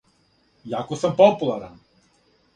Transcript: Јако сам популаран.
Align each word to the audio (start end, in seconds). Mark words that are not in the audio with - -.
Јако 0.71 0.99
сам 1.03 1.15
популаран. 1.21 1.79